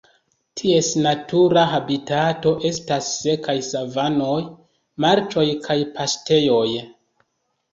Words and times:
Ties 0.59 0.87
natura 1.05 1.65
habitato 1.73 2.53
estas 2.69 3.09
sekaj 3.19 3.55
savanoj, 3.67 4.41
marĉoj 5.07 5.47
kaj 5.69 5.79
paŝtejoj. 5.99 6.67